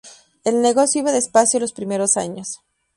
[0.43, 2.59] El negocio iba despacio los primeros años.